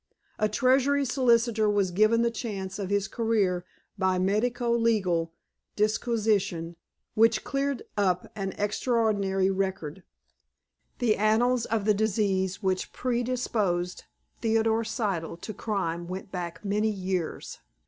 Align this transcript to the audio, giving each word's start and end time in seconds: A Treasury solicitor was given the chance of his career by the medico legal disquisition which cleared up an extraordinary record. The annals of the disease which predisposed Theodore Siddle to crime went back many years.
A 0.39 0.49
Treasury 0.49 1.05
solicitor 1.05 1.69
was 1.69 1.91
given 1.91 2.23
the 2.23 2.31
chance 2.31 2.79
of 2.79 2.89
his 2.89 3.07
career 3.07 3.63
by 3.99 4.17
the 4.17 4.23
medico 4.23 4.71
legal 4.71 5.31
disquisition 5.75 6.75
which 7.13 7.43
cleared 7.43 7.83
up 7.95 8.25
an 8.35 8.53
extraordinary 8.57 9.51
record. 9.51 10.01
The 10.97 11.17
annals 11.17 11.65
of 11.65 11.85
the 11.85 11.93
disease 11.93 12.63
which 12.63 12.91
predisposed 12.93 14.05
Theodore 14.39 14.83
Siddle 14.83 15.39
to 15.39 15.53
crime 15.53 16.07
went 16.07 16.31
back 16.31 16.65
many 16.65 16.89
years. 16.89 17.59